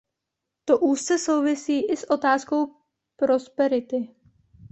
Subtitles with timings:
[0.65, 2.75] To úzce souvisí i s otázkou
[3.15, 4.09] prosperity.